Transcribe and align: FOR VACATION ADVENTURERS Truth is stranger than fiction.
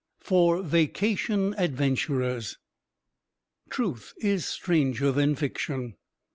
FOR 0.19 0.63
VACATION 0.63 1.53
ADVENTURERS 1.59 2.57
Truth 3.69 4.13
is 4.19 4.47
stranger 4.47 5.11
than 5.11 5.35
fiction. 5.35 5.93